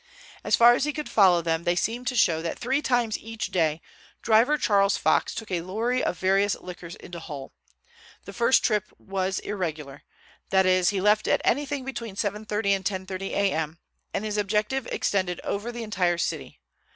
As 0.43 0.55
far 0.55 0.73
as 0.73 0.83
he 0.85 0.93
could 0.93 1.07
follow 1.09 1.43
them 1.43 1.63
they 1.63 1.75
seemed 1.75 2.07
to 2.07 2.15
show 2.15 2.41
that 2.41 2.57
three 2.57 2.81
times 2.81 3.19
each 3.19 3.51
day 3.51 3.81
driver 4.23 4.57
Charles 4.57 4.97
Fox 4.97 5.35
took 5.35 5.51
a 5.51 5.61
lorry 5.61 6.03
of 6.03 6.17
various 6.17 6.55
liquors 6.55 6.95
into 6.95 7.19
Hull. 7.19 7.53
The 8.25 8.33
first 8.33 8.63
trip 8.63 8.85
was 8.97 9.37
irregular, 9.41 10.01
that 10.49 10.65
is, 10.65 10.89
he 10.89 10.99
left 10.99 11.27
at 11.27 11.39
anything 11.45 11.85
between 11.85 12.15
seven 12.15 12.45
thirty 12.45 12.73
and 12.73 12.83
ten 12.83 13.05
thirty 13.05 13.35
a.m., 13.35 13.77
and 14.11 14.25
his 14.25 14.37
objective 14.37 14.87
extended 14.87 15.39
over 15.43 15.71
the 15.71 15.83
entire 15.83 16.17
city. 16.17 16.59